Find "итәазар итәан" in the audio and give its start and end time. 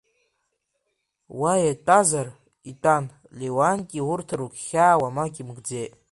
1.69-3.05